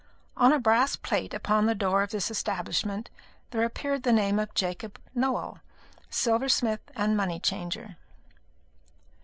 [0.35, 3.11] On a brass plate upon the door of this establishment
[3.51, 5.59] there appeared the name of Jacob Nowell,
[6.09, 7.97] silversmith and money changer.